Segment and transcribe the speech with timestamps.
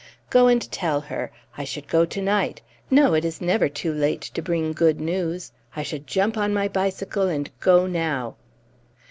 [0.31, 1.31] Go and tell her.
[1.59, 2.59] I should go to night.
[2.89, 5.51] No, it is never too late to bring good news.
[5.75, 8.33] I should jump on my bicycle and go now!"